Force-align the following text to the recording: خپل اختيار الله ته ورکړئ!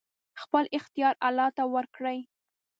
خپل 0.41 0.63
اختيار 0.77 1.15
الله 1.27 1.49
ته 1.57 1.63
ورکړئ! 1.73 2.19